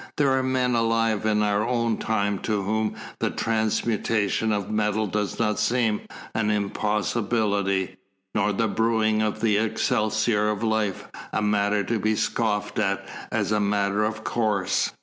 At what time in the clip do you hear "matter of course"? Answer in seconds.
13.59-14.91